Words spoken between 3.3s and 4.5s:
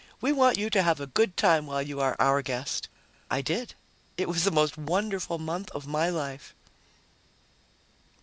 did. It was the